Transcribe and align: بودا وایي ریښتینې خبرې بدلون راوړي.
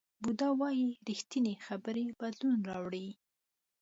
بودا 0.23 0.49
وایي 0.59 0.89
ریښتینې 1.07 1.53
خبرې 1.65 2.05
بدلون 2.19 2.57
راوړي. 2.69 3.07